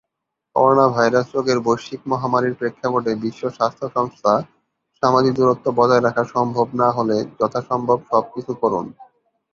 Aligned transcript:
Coronavirus 0.55 1.27
রোগের 1.35 1.59
বৈশ্বিক 1.65 2.01
মহামারীর 2.11 2.57
প্রেক্ষাপটে 2.59 3.11
বিশ্ব 3.23 3.43
স্বাস্থ্য 3.49 3.87
সংস্থা 3.95 4.33
সামাজিক 5.03 5.33
দূরত্ব 5.35 5.65
বজায় 5.77 6.03
রাখা 6.03 6.23
সম্ভব 6.35 6.67
না 6.81 6.87
হলে 6.91 7.17
"যথাসম্ভব 7.39 7.97
সব 8.09 8.23
কিছু 8.33 8.51
করুন!" 8.61 8.85